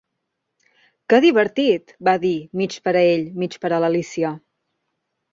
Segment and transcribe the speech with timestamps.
[1.11, 4.33] "Què divertit!" va dir, mig per a ell, mig per a l'Alícia.